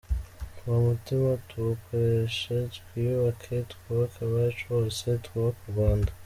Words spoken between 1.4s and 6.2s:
tuwukoreshe, twiyubake, twubake abacu bose, twubake u Rwanda.